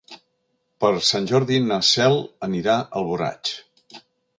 [0.83, 2.19] Per Sant Jordi na Cel
[2.51, 3.55] anirà a Alboraig.